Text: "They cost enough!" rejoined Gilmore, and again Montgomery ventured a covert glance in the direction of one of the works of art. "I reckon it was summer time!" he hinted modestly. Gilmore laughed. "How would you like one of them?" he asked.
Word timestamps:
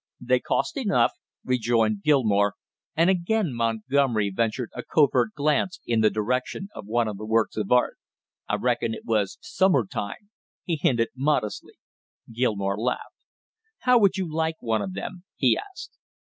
"They 0.19 0.39
cost 0.39 0.77
enough!" 0.77 1.11
rejoined 1.43 2.01
Gilmore, 2.01 2.55
and 2.95 3.11
again 3.11 3.53
Montgomery 3.53 4.31
ventured 4.35 4.71
a 4.73 4.81
covert 4.81 5.35
glance 5.35 5.79
in 5.85 6.01
the 6.01 6.09
direction 6.09 6.69
of 6.73 6.87
one 6.87 7.07
of 7.07 7.17
the 7.17 7.25
works 7.27 7.55
of 7.55 7.71
art. 7.71 7.99
"I 8.49 8.55
reckon 8.55 8.95
it 8.95 9.05
was 9.05 9.37
summer 9.41 9.85
time!" 9.85 10.31
he 10.63 10.77
hinted 10.77 11.09
modestly. 11.15 11.75
Gilmore 12.33 12.79
laughed. 12.79 13.27
"How 13.81 13.99
would 13.99 14.17
you 14.17 14.27
like 14.27 14.59
one 14.59 14.81
of 14.81 14.95
them?" 14.95 15.23
he 15.35 15.55
asked. 15.55 15.99